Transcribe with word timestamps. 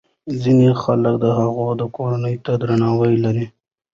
ځینې 0.41 0.69
خلک 0.81 1.15
د 1.23 1.25
هغه 1.39 1.85
کورنۍ 1.97 2.35
ته 2.45 2.51
درناوی 2.61 3.15
لري. 3.23 3.45